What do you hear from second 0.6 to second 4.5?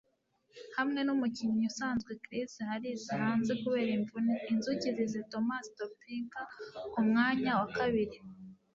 Hamwe numukinnyi usanzwe Chris Harris hanze kubera imvune,